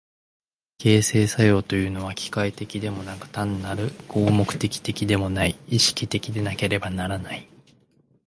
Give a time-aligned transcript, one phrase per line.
[0.79, 7.47] 形成作用というのは機械的でもなく単なる合目的的でもない、意識的でなければならない。